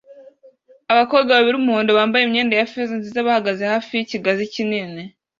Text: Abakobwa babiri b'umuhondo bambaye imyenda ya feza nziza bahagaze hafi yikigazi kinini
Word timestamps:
Abakobwa 0.93 1.29
babiri 1.33 1.55
b'umuhondo 1.57 1.91
bambaye 1.99 2.23
imyenda 2.25 2.53
ya 2.55 2.67
feza 2.71 2.93
nziza 2.97 3.27
bahagaze 3.27 3.61
hafi 3.73 3.91
yikigazi 3.97 4.43
kinini 4.53 5.01